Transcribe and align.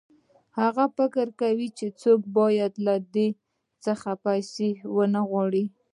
هغه 0.59 0.85
فکر 0.97 1.25
کاوه 1.39 1.67
چې 1.77 1.85
څوک 2.01 2.21
باید 2.37 2.73
له 2.85 2.95
ده 3.13 3.27
څخه 3.85 4.09
پیسې 4.25 4.69
ونه 4.95 5.21
غواړي 5.29 5.63